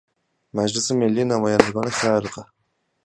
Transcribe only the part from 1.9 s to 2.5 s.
خلق